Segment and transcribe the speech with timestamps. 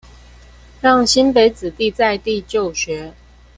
[0.81, 3.13] 讓新北子弟在地就學